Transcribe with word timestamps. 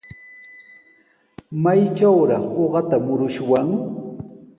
¿Maytrawraq 1.63 2.45
uqata 2.63 2.97
murushwan? 3.05 3.67